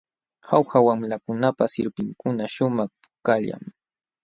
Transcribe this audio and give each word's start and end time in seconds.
Jauja 0.49 0.79
wamlakunapa 0.87 1.65
sirpinkuna 1.73 2.45
shumaq 2.53 2.91
pukallam. 3.01 3.63